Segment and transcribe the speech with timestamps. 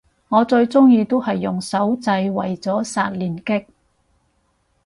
[0.29, 3.67] 我最鍾意都係用手掣為咗刷連擊